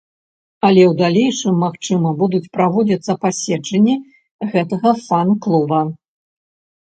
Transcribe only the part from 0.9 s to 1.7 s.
далейшым,